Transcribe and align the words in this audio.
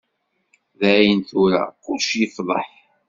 Dayen 0.79 1.21
tura, 1.29 1.63
kullec 1.83 2.09
yefḍeḥ. 2.19 2.69